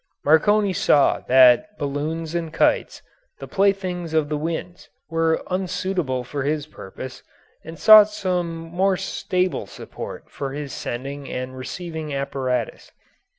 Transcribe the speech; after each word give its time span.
Marconi 0.25 0.73
saw 0.73 1.19
that 1.27 1.77
balloons 1.77 2.33
and 2.33 2.51
kites, 2.51 3.03
the 3.37 3.47
playthings 3.47 4.15
of 4.15 4.29
the 4.29 4.35
winds, 4.35 4.89
were 5.11 5.43
unsuitable 5.51 6.23
for 6.23 6.41
his 6.41 6.65
purpose, 6.65 7.21
and 7.63 7.77
sought 7.77 8.09
some 8.09 8.51
more 8.57 8.97
stable 8.97 9.67
support 9.67 10.27
for 10.27 10.53
his 10.53 10.73
sending 10.73 11.29
and 11.31 11.55
receiving 11.55 12.15
apparatus. 12.15 12.91